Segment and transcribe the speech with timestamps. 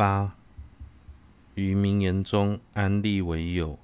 [0.00, 0.34] 八，
[1.56, 3.78] 于名言中安立为有，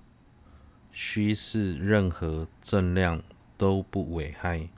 [0.90, 3.22] 须是任何正量
[3.58, 4.70] 都不危害。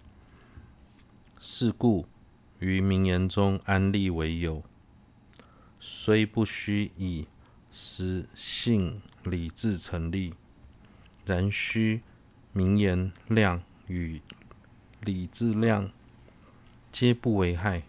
[1.38, 2.09] 是故
[2.59, 4.64] 于名言中安立为有，
[5.79, 7.29] 虽不须以
[7.70, 10.34] 实性理智成立，
[11.25, 12.02] 然须
[12.52, 14.20] 名言量与
[15.00, 15.93] 理智量
[16.91, 17.84] 皆不危害。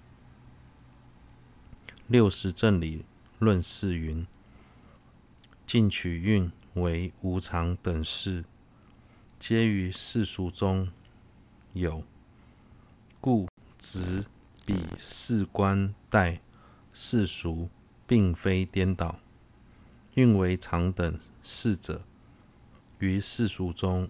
[2.05, 3.03] 六十正理
[3.39, 4.27] 论释云：
[5.65, 8.43] 进取运为无常等事，
[9.39, 10.89] 皆于世俗中
[11.71, 12.03] 有。
[13.21, 13.47] 故
[13.77, 14.25] 执
[14.65, 16.41] 彼事观待
[16.93, 17.69] 世俗，
[18.05, 19.17] 并非颠倒。
[20.15, 22.01] 运为常等事者，
[22.97, 24.09] 于世俗中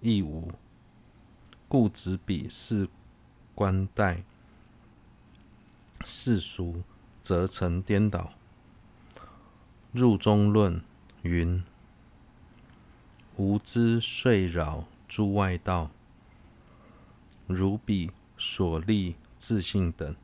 [0.00, 0.52] 亦无。
[1.66, 2.88] 故执彼事
[3.56, 4.22] 观待
[6.04, 6.84] 世俗，
[7.22, 8.32] 则成颠倒。
[9.92, 10.82] 入中论
[11.22, 11.64] 云：
[13.36, 15.90] 无知遂扰诸外道。
[17.46, 20.14] 如彼所立自信等，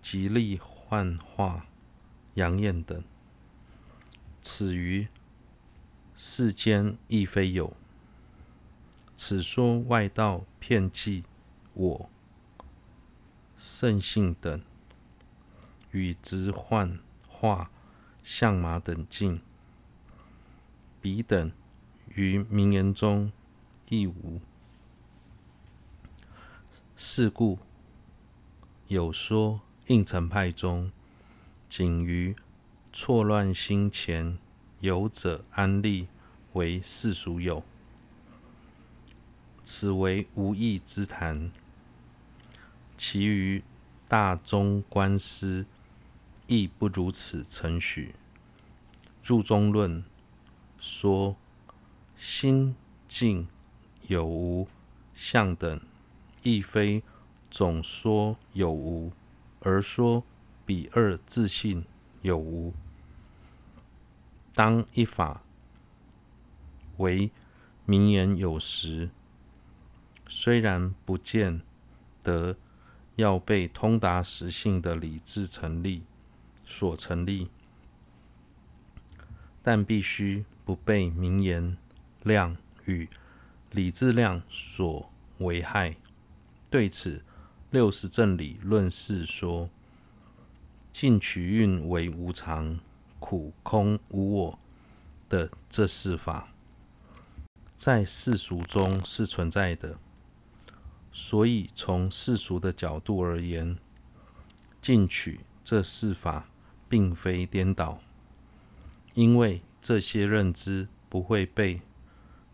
[0.00, 1.66] 极力幻化、
[2.34, 3.02] 阳焰等，
[4.40, 5.08] 此于
[6.16, 7.76] 世间亦非有。
[9.16, 11.24] 此说外道骗计
[11.74, 12.08] 我、
[13.56, 14.62] 圣性等，
[15.92, 17.70] 与执幻化、
[18.22, 19.40] 相马等境，
[21.00, 21.50] 彼等
[22.14, 23.32] 于名言中
[23.88, 24.40] 亦无。
[26.96, 27.58] 是故
[28.88, 30.92] 有说应成派中，
[31.68, 32.36] 仅于
[32.92, 34.38] 错乱心前
[34.80, 36.08] 有者安立
[36.52, 37.64] 为世俗有，
[39.64, 41.50] 此为无义之谈。
[42.98, 43.64] 其余
[44.06, 45.64] 大中观师
[46.50, 48.12] 亦不如此承许。
[49.22, 50.02] 注中论
[50.80, 51.36] 说
[52.18, 52.74] 心
[53.06, 53.46] 境
[54.08, 54.66] 有无
[55.14, 55.80] 相等。
[56.42, 57.04] 亦非
[57.50, 59.12] 总说有无，
[59.60, 60.24] 而说
[60.66, 61.84] 彼二自信
[62.22, 62.72] 有无。
[64.52, 65.42] 当一法
[66.96, 67.30] 为
[67.84, 69.10] 名言有时，
[70.26, 71.60] 虽然不见
[72.24, 72.56] 得
[73.16, 76.02] 要被通达实性的理智成立
[76.70, 77.48] 所成立，
[79.60, 81.76] 但必须不被名言
[82.22, 83.08] 量与
[83.72, 85.96] 理智量所危害。
[86.70, 87.24] 对此，
[87.70, 89.68] 六十正理论是说：
[90.92, 92.78] 进取运为无常、
[93.18, 94.58] 苦、空、无我
[95.28, 96.52] 的这四法，
[97.76, 99.98] 在世俗中是存在的。
[101.12, 103.76] 所以从世俗的角度而言，
[104.80, 106.46] 进取这四法
[106.90, 108.00] 并非颠倒，
[109.14, 111.80] 因为这些认知不会被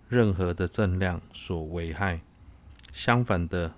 [0.08, 2.20] 任何的正量所危害。
[2.92, 3.74] 相反的。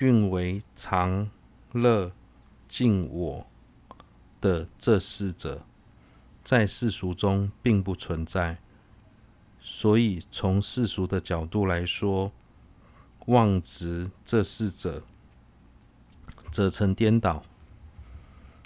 [0.00, 1.28] 运为常、
[1.72, 2.12] 乐、
[2.68, 3.46] 净、我
[4.40, 5.64] 的这四者，
[6.44, 8.58] 在世俗中并不存在，
[9.60, 12.30] 所以从世俗的角度来说，
[13.26, 15.02] 妄执这四者，
[16.52, 17.42] 则成颠倒，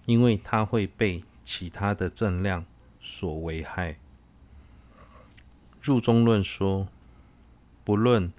[0.07, 2.65] 因为它会被其他的正量
[3.01, 3.97] 所危害。
[5.81, 6.89] 入中论说，
[7.85, 8.33] 不论。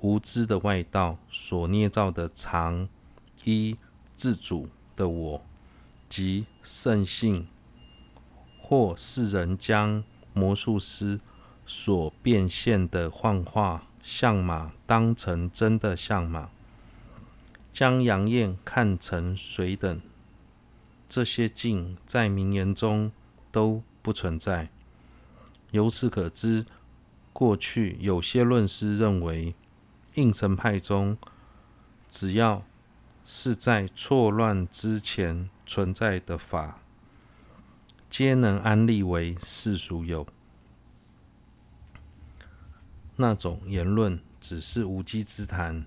[0.00, 2.88] 无知的外道所捏造的常、
[3.42, 3.76] 一、
[4.14, 5.42] 自主的我
[6.08, 7.48] 及圣性，
[8.62, 11.18] 或是人将魔术师
[11.66, 16.48] 所变现的幻化相马当成真的相马，
[17.72, 20.00] 将阳焰看成水等，
[21.08, 23.10] 这些境在名言中
[23.50, 24.68] 都不存在。
[25.70, 26.66] 由此可知，
[27.32, 29.54] 过去有些论师认为。
[30.14, 31.16] 应成派中，
[32.10, 32.64] 只要
[33.24, 36.80] 是在错乱之前存在的法，
[38.10, 40.26] 皆能安立为世俗有。
[43.14, 45.86] 那种言论只是无稽之谈，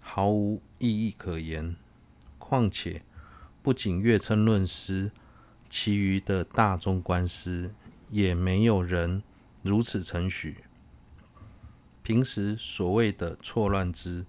[0.00, 1.76] 毫无意义可言。
[2.38, 3.02] 况且，
[3.64, 5.10] 不仅月称论师，
[5.70, 7.74] 其余的大中观师
[8.10, 9.22] 也没有人
[9.62, 10.58] 如此承许。
[12.02, 14.26] 平时所谓的错乱之，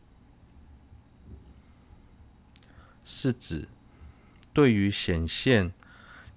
[3.04, 3.68] 是指
[4.54, 5.74] 对于显现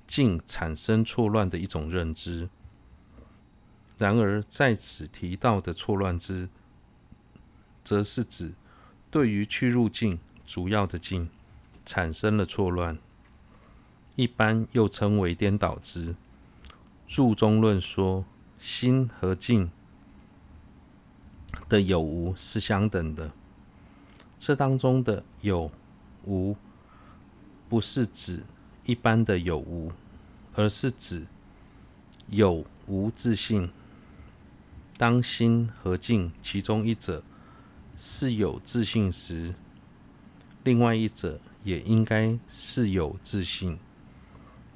[0.04, 2.48] 境产生错乱的一种认知。
[3.96, 6.48] 然而在此提到的错乱之，
[7.84, 8.54] 则是指
[9.08, 11.30] 对于去入境主要的境
[11.88, 12.98] 产生了错乱，
[14.14, 16.14] 一般又称为颠倒之。
[17.06, 18.26] 注中论说，
[18.58, 19.70] 心和境
[21.66, 23.30] 的有无是相等的。
[24.38, 25.70] 这当中的有
[26.26, 26.54] 无，
[27.70, 28.42] 不是指
[28.84, 29.90] 一般的有无，
[30.54, 31.26] 而是指
[32.28, 33.70] 有无自性。
[34.98, 37.22] 当心和境其中一者
[37.96, 39.54] 是有自性时，
[40.64, 43.76] 另外一者也应该是有自信；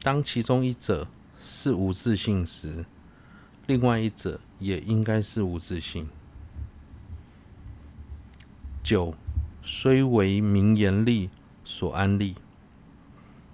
[0.02, 1.06] 当其中一者
[1.40, 2.84] 是无自信时，
[3.66, 6.08] 另外一者也应该是无自信。
[8.82, 9.14] 九，
[9.62, 11.30] 虽为名言力
[11.64, 12.34] 所安立，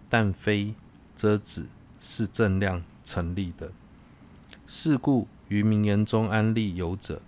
[0.09, 0.75] 但非
[1.15, 1.67] 遮止
[2.01, 3.71] 是正量成立的。
[4.67, 7.23] 是故于名言中安立有者，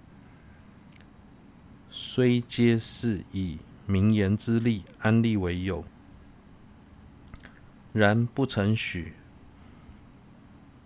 [1.91, 3.59] 虽皆是以
[3.91, 5.85] 名言之力安立为有，
[7.93, 9.15] 然不承许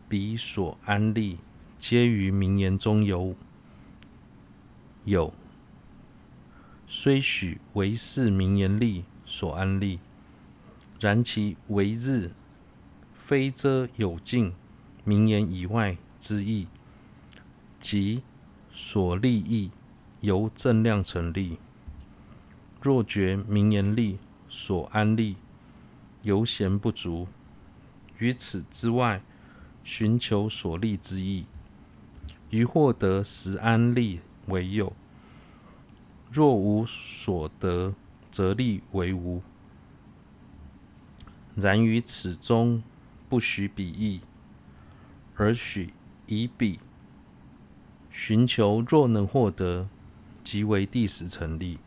[0.09, 1.37] 彼所安立
[1.79, 3.37] 皆于名言中有
[5.05, 5.35] 有，
[6.87, 9.99] 虽许为是名言力所安立，
[10.99, 12.31] 然其为日
[13.13, 14.55] 非遮有尽
[15.05, 16.69] 名言以外之意，
[17.79, 18.23] 即
[18.73, 19.71] 所立意
[20.23, 21.59] 由正量成立。
[22.85, 25.37] 若觉名言利所安利
[26.21, 27.27] 犹嫌不足，
[28.19, 29.23] 于此之外
[29.83, 31.47] 寻求所利之意，
[32.51, 34.93] 于获得时安利为有；
[36.31, 37.95] 若无所得，
[38.31, 39.41] 则利为无。
[41.55, 42.83] 然于此中
[43.31, 44.21] 不许彼意，
[45.37, 45.95] 而许。
[46.27, 46.81] 以彼
[48.11, 49.89] 寻求，若能获得，
[50.43, 51.79] 即为第十成立。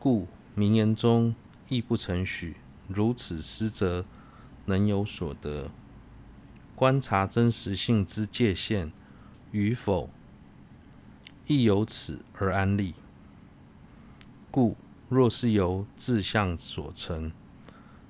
[0.00, 1.34] 故名言中
[1.68, 2.56] 亦不承许
[2.88, 4.06] 如此失则
[4.64, 5.70] 能有所得。
[6.74, 8.90] 观察真实性之界限
[9.52, 10.08] 与否，
[11.46, 12.94] 亦由此而安立。
[14.50, 14.74] 故
[15.10, 17.30] 若是由自相所成，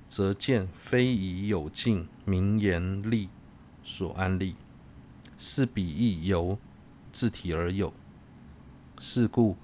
[0.07, 3.27] 则见非以有境名言力
[3.83, 4.55] 所安立。
[5.37, 6.57] 是彼亦由
[7.11, 7.91] 自体而有，
[8.97, 9.57] 是故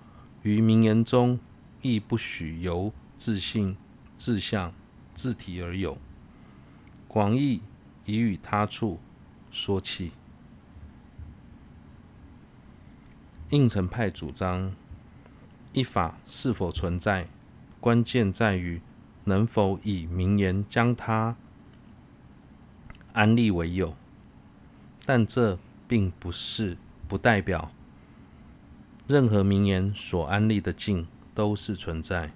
[0.43, 1.39] 于名言中
[1.81, 3.77] 亦不许由自性、
[4.17, 4.73] 自相、
[5.13, 5.97] 自体而有。
[7.07, 7.61] 广义
[8.05, 8.99] 已与他处
[9.51, 10.11] 说起。
[13.49, 14.73] 应成派主张，
[15.73, 17.27] 一法是否存在，
[17.79, 18.81] 关键在于
[19.23, 21.35] 能否以名言将它
[23.13, 23.95] 安立为有，
[25.05, 25.57] 但这。
[25.89, 26.75] 并不是
[27.07, 27.71] 不代表
[29.07, 32.31] 任何名言所安立的境都是存在，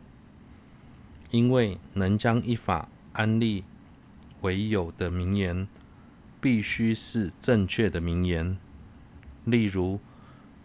[1.32, 3.64] 因为能将一法安立
[4.42, 5.68] 为有的名言，
[6.40, 8.60] 必须是正确的名言。
[9.44, 10.00] 例如，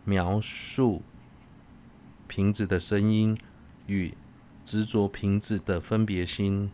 [0.04, 1.00] 描述
[2.28, 3.38] 瓶子的声音
[3.86, 4.12] 与
[4.62, 6.70] 执着瓶子的分别心，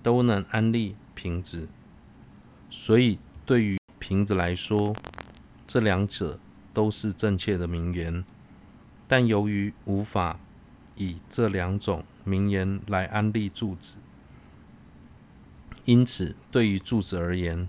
[0.00, 1.66] 都能安立瓶子。
[2.70, 4.94] 所以，对于瓶子来说，
[5.66, 6.38] 这两者
[6.72, 8.24] 都是正确的名言，
[9.08, 10.38] 但由于无法
[10.96, 13.96] 以这两种名言来安立柱子，
[15.84, 17.68] 因此对于柱子而言，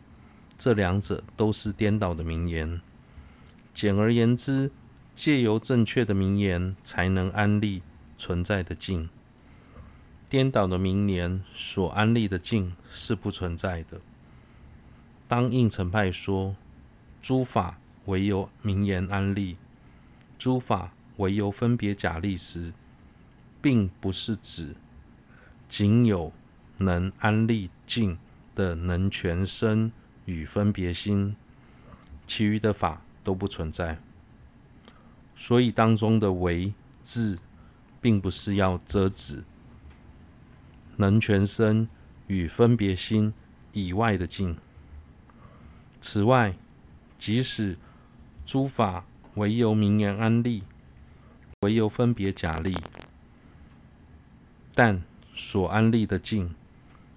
[0.58, 2.82] 这两者都是颠倒的名言。
[3.74, 4.72] 简而言之，
[5.16, 7.84] 借由正确的名言才能安立
[8.18, 9.10] 存在的境，
[10.28, 14.02] 颠倒的名言所安立的境是不存在的。
[15.28, 16.56] 当应成派说
[17.22, 19.58] 诸法唯有名言安立，
[20.40, 22.74] 诸法唯由分别假立时，
[23.62, 24.76] 并不是指
[25.68, 26.32] 仅有
[26.78, 28.18] 能安立境
[28.56, 29.92] 的能全身
[30.26, 31.36] 与分别心，
[32.26, 34.00] 其余的法都不存在。
[35.36, 37.40] 所以当中的唯字，
[38.02, 39.44] 并不是要遮止
[40.96, 41.88] 能全身
[42.28, 43.34] 与分别心
[43.74, 44.58] 以外的境。
[46.02, 46.56] 此外，
[47.18, 47.78] 即使
[48.46, 49.06] 诸法
[49.36, 50.64] 唯由名言安立，
[51.62, 52.78] 唯由分别假立，
[54.76, 55.02] 但
[55.34, 56.54] 所安立的境，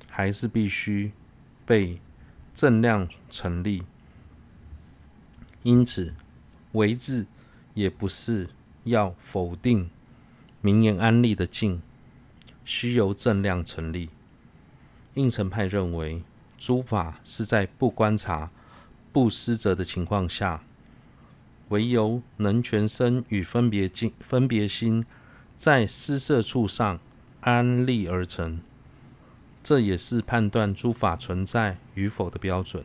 [0.08, 1.12] 还是必须
[1.66, 2.00] 被
[2.54, 3.82] 正量成立。
[5.62, 6.14] 因此，
[6.72, 7.26] 唯字
[7.74, 8.48] 也不是
[8.84, 9.90] 要否定
[10.62, 11.82] 名言安立的境，
[12.64, 14.08] 须由正量成立。
[15.12, 16.22] 应成派认为，
[16.56, 18.50] 诸法是在不观察。
[19.12, 20.62] 不施者的情况下，
[21.70, 25.04] 唯由能全身与分别境、分别心
[25.56, 26.98] 在施设处上
[27.40, 28.60] 安立而成，
[29.62, 32.84] 这也是判断诸法存在与否的标准。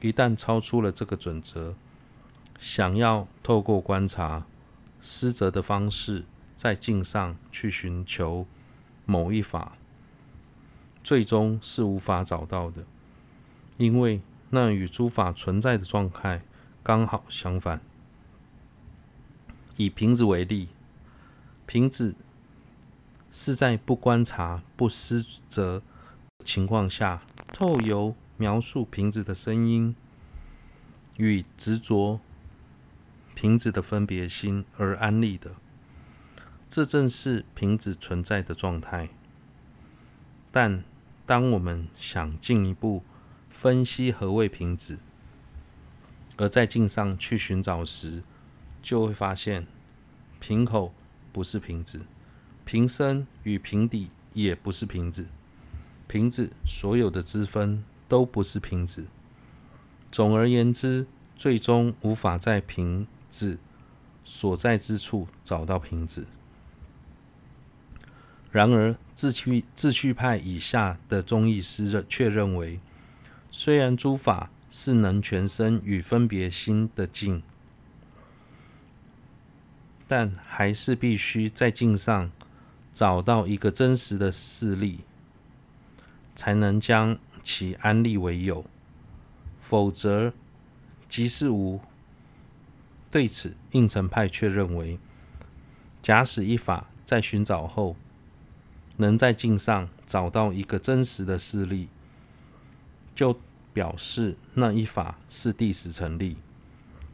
[0.00, 1.74] 一旦超出了这个准则，
[2.58, 4.46] 想要透过观察
[5.00, 6.24] 思择的方式，
[6.56, 8.46] 在境上去寻求
[9.04, 9.76] 某一法，
[11.04, 12.84] 最终是无法找到的，
[13.76, 16.40] 因为那与诸法存在的状态
[16.82, 17.82] 刚好相反。
[19.78, 20.68] 以瓶子为例，
[21.64, 22.14] 瓶子
[23.30, 25.82] 是在不观察、不思择
[26.44, 29.94] 情况下，透由描述瓶子的声音
[31.16, 32.20] 与执着
[33.36, 35.52] 瓶子的分别心而安立的。
[36.68, 39.08] 这正是瓶子存在的状态。
[40.50, 40.82] 但
[41.24, 43.04] 当我们想进一步
[43.48, 44.98] 分析何谓瓶子，
[46.36, 48.24] 而在镜上去寻找时，
[48.82, 49.66] 就会发现，
[50.40, 50.92] 瓶口
[51.32, 52.00] 不是瓶子，
[52.64, 55.26] 瓶身与瓶底也不是瓶子，
[56.06, 59.06] 瓶子所有的支分都不是瓶子。
[60.10, 61.06] 总而言之，
[61.36, 63.58] 最终无法在瓶子
[64.24, 66.26] 所在之处找到瓶子。
[68.50, 72.80] 然而，自趣自趣派以下的中义师却认为，
[73.50, 77.42] 虽然诸法是能全身与分别心的境。
[80.08, 82.32] 但还是必须在境上
[82.92, 85.00] 找到一个真实的事例，
[86.34, 88.64] 才能将其安立为有，
[89.60, 90.32] 否则
[91.08, 91.78] 即是无。
[93.10, 94.98] 对此，应成派却认为，
[96.02, 97.94] 假使一法在寻找后，
[98.96, 101.88] 能在境上找到一个真实的事例，
[103.14, 103.38] 就
[103.72, 106.36] 表示那一法是第十成立。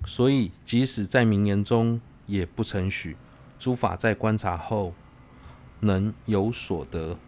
[0.07, 3.17] 所以，即使在名言中，也不承许
[3.59, 4.95] 诸法在观察后
[5.81, 7.19] 能有所得，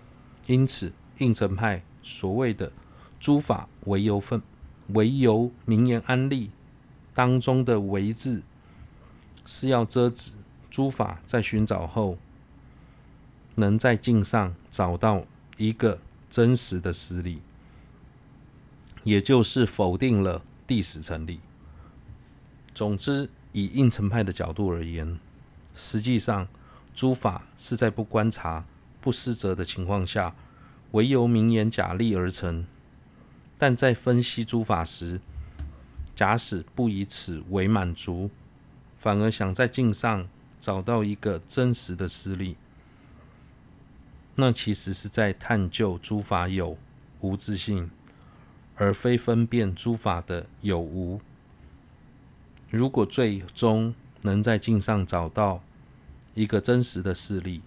[0.47, 2.73] 因此应成派所谓的
[3.21, 4.41] 诸法唯由分
[4.89, 6.51] 唯由名言安立
[7.15, 8.43] 当中的“唯”字，
[9.45, 10.33] 是要遮止
[10.71, 12.19] 诸法在寻找后
[13.55, 15.25] 能在境上找到
[15.57, 15.99] 一个
[16.31, 17.41] 真实的实理，
[19.03, 21.41] 也就是否定了谛实成立。
[22.75, 23.31] 总之。
[23.57, 25.19] 以应成派的角度而言，
[25.75, 26.47] 实际上
[26.95, 28.67] 诸法是在不观察、
[29.01, 30.35] 不思择的情况下，
[30.91, 32.67] 唯由名言假立而成。
[33.57, 35.23] 但在分析诸法时，
[36.15, 38.31] 假使不以此为满足，
[38.99, 40.29] 反而想在境上
[40.61, 42.57] 找到一个真实的实理，
[44.35, 46.77] 那其实是在探究诸法有
[47.23, 47.91] 无自性，
[48.75, 51.23] 而非分辨诸法的有无。
[52.77, 55.63] 如果最终能在镜上找到
[56.35, 57.63] 一个真实的事例，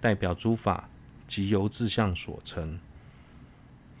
[0.00, 0.88] 代表诸法
[1.28, 2.78] 即由自相所成，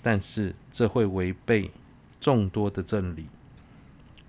[0.02, 1.70] 但是这会违背
[2.18, 3.26] 众多的正理，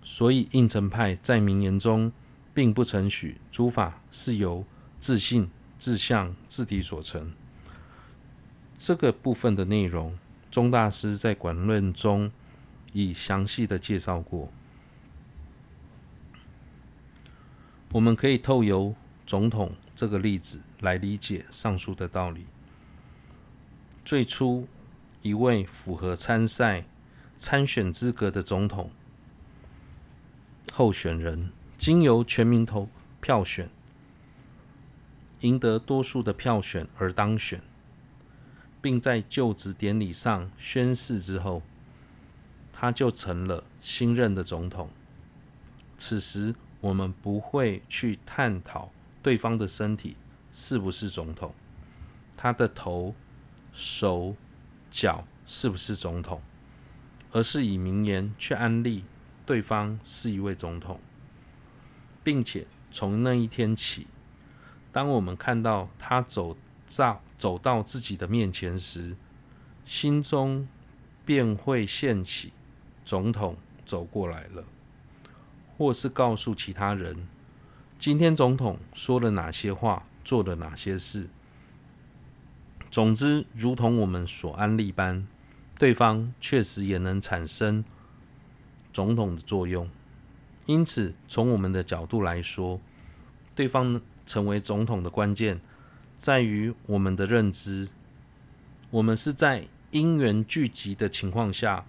[0.03, 2.12] 所以应成派在名言中
[2.53, 4.65] 并不承许诸法是由
[5.00, 7.32] 自信、自相、自体所成。
[8.77, 10.17] 这个部分的内容，
[10.51, 12.32] 宗大师在广论中
[12.91, 14.51] 已详细的介绍过。
[17.94, 18.96] 我们可以透由
[19.28, 22.48] 总统这个例子来理解上述的道理。
[24.04, 24.68] 最初，
[25.22, 26.86] 一位符合参赛
[27.38, 28.90] 参选资格的总统
[30.72, 32.90] 候选人，经由全民投
[33.22, 33.70] 票选，
[35.42, 37.62] 赢得多数的票选而当选，
[38.82, 41.62] 并在就职典礼上宣誓之后，
[42.74, 44.90] 他就成了新任的总统。
[46.00, 50.18] 此时，我们不会去探讨对方的身体
[50.52, 51.56] 是不是总统，
[52.36, 53.16] 他的头、
[53.72, 54.36] 手、
[54.92, 56.42] 脚是不是总统，
[57.32, 59.06] 而是以名言去安利
[59.46, 61.00] 对方是一位总统，
[62.22, 64.08] 并且从那一天起，
[64.92, 66.58] 当我们看到他走
[66.98, 69.16] 到走到自己的面前时，
[69.86, 70.68] 心中
[71.24, 72.52] 便会现起
[73.06, 74.66] 总统走过来了。
[75.84, 77.28] 或是告诉其他人，
[78.00, 81.28] 今天总统说了哪些话，做了哪些事。
[82.90, 85.28] 总之，如同我们所安利般，
[85.78, 87.84] 对方确实也能产生
[88.94, 89.90] 总统的作用。
[90.68, 92.80] 因此，从我们的角度来说，
[93.54, 95.60] 对方成为总统的关键，
[96.18, 97.90] 在于我们的认知。
[98.90, 101.86] 我们是在因缘聚集的情况下，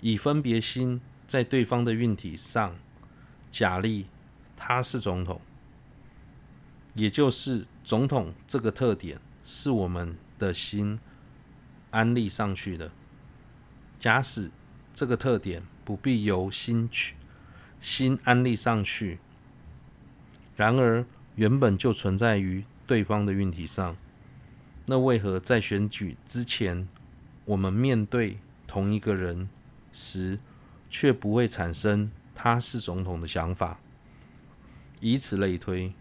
[0.00, 2.74] 以分别心在对方的运体上。
[3.50, 4.06] 假立
[4.56, 5.40] 他是总统，
[6.94, 10.98] 也就是总统这个特点是我们的心
[11.90, 12.90] 安立上去的。
[13.98, 14.50] 假使
[14.94, 17.14] 这个特点不必由心去
[17.80, 19.18] 心安立上去，
[20.56, 21.04] 然而
[21.34, 23.96] 原本就存在于对方的运体上，
[24.86, 26.88] 那为何在选举之前，
[27.44, 29.48] 我们面对同一个人
[29.92, 30.38] 时，
[30.88, 32.10] 却不会产生
[32.42, 33.78] 他是总统的想法？
[35.02, 35.92] 以此类推，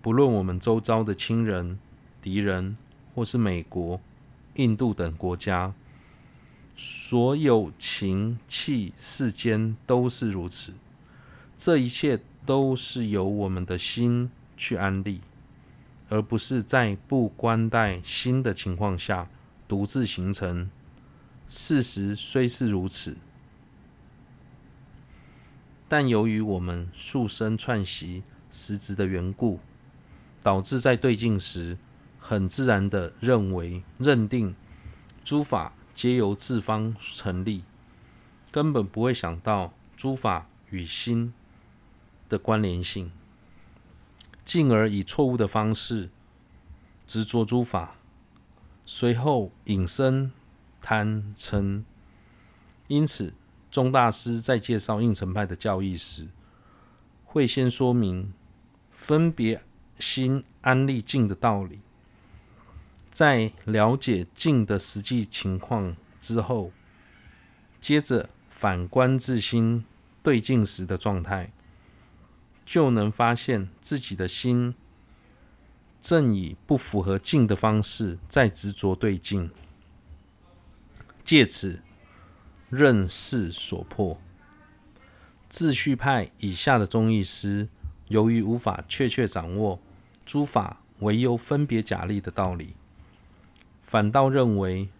[0.00, 1.78] 不论我们周遭的亲人、
[2.22, 2.74] 敌人，
[3.14, 4.00] 或是美国、
[4.54, 5.74] 印度等国家，
[6.74, 10.72] 所有情气世间都是如此。
[11.54, 15.20] 这一切都是由我们的心去安立，
[16.08, 19.28] 而不是在不关待心的情况下
[19.68, 20.70] 独自形成。
[21.46, 23.18] 事实虽是如此。
[25.88, 29.58] 但由于我们素身串习实质的缘故，
[30.42, 31.78] 导致在对境时，
[32.18, 34.54] 很自然地认为、认定
[35.24, 37.64] 诸法皆由自方成立，
[38.50, 41.32] 根本不会想到诸法与心
[42.28, 43.10] 的关联性，
[44.44, 46.10] 进而以错误的方式
[47.06, 47.96] 执着诸法，
[48.84, 50.30] 随后引生
[50.82, 51.84] 贪嗔。
[52.86, 53.34] 因此，
[53.70, 56.28] 钟大师在介绍应成派的教义时，
[57.24, 58.32] 会先说明
[58.90, 59.62] 分别
[59.98, 61.80] 心安立境的道理。
[63.12, 66.72] 在了解境的实际情况之后，
[67.80, 69.84] 接着反观自心
[70.22, 71.52] 对境时的状态，
[72.64, 74.74] 就能发现自己的心
[76.00, 79.50] 正以不符合境的方式在执着对境，
[81.24, 81.82] 借此。
[82.70, 84.20] 认识所迫，
[85.50, 87.68] 秩序派以下的宗义师，
[88.08, 89.80] 由于无法确切掌握
[90.26, 92.74] 诸法唯由分别假立的道理，
[93.82, 94.90] 反倒认为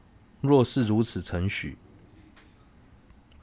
[0.41, 1.77] 若是如此承许，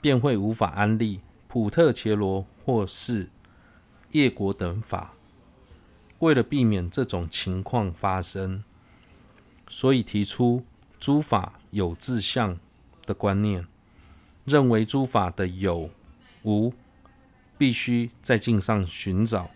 [0.01, 3.29] 便会无法安立普特切罗或是
[4.11, 5.13] 业果等法。
[6.19, 8.63] 为了避免这种情况发生，
[9.67, 10.65] 所以提出
[10.99, 12.57] 诸法有自相
[13.05, 13.67] 的观念。
[14.45, 15.89] 认为诸法的有
[16.43, 16.73] 无
[17.57, 19.49] 必须在境上寻找。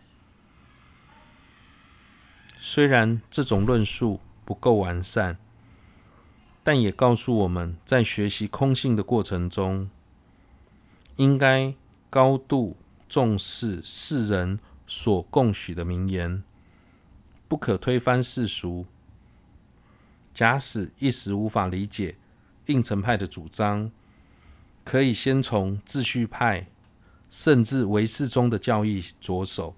[2.60, 5.38] 虽然这种论述不够完善，
[6.63, 9.89] 但也告诉我们在学习空性的过程中，
[11.15, 11.73] 应该
[12.10, 12.75] 高度
[13.08, 16.43] 重视世人所共许的名言，
[17.47, 18.86] 不可推翻世俗。
[20.34, 22.15] 假使一时无法理解
[22.65, 23.91] 应成派的主张，
[24.89, 26.65] 可以先从秩序派，
[27.30, 29.75] 甚至唯识宗的教义着手，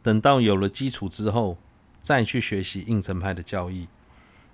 [0.00, 1.58] 等到有了基础之后，
[2.00, 3.88] 再去学习应成派的教义，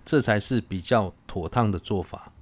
[0.07, 2.33] 这才是比较妥当的做法。